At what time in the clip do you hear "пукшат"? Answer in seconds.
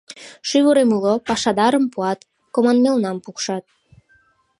3.23-3.63